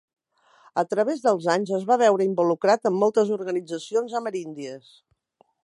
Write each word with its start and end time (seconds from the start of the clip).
A 0.81 0.83
través 0.93 1.19
dels 1.25 1.49
anys 1.57 1.73
es 1.79 1.85
va 1.91 1.97
veure 2.03 2.27
involucrat 2.29 2.89
amb 2.91 2.99
moltes 3.03 3.31
organitzacions 3.37 4.17
ameríndies. 4.21 4.91